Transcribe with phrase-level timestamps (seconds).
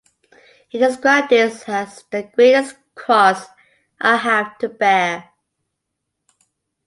[0.67, 3.45] He described this as "the greatest cross
[3.99, 5.29] I have to bear".